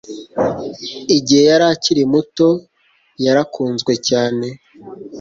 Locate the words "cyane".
4.07-4.47